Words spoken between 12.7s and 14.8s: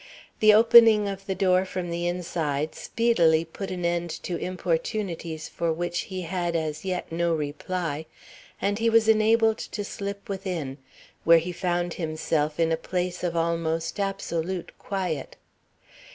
a place of almost absolute